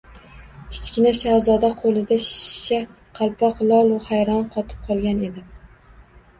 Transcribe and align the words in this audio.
Kichkina 0.77 1.11
shahzoda 1.19 1.69
qo‘lida 1.81 2.17
shisha 2.29 2.81
qalpoq, 3.21 3.63
lol-u 3.75 4.03
hayron 4.09 4.43
qotib 4.59 4.91
qolgan 4.91 5.25
edi. 5.33 5.49